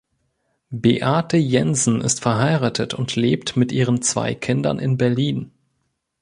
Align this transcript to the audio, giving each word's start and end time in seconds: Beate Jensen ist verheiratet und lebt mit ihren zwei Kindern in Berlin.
Beate 0.71 1.37
Jensen 1.37 2.01
ist 2.01 2.23
verheiratet 2.23 2.95
und 2.95 3.15
lebt 3.15 3.55
mit 3.55 3.71
ihren 3.71 4.01
zwei 4.01 4.33
Kindern 4.33 4.79
in 4.79 4.97
Berlin. 4.97 5.51